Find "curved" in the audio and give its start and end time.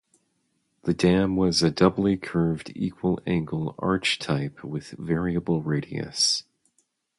2.17-2.71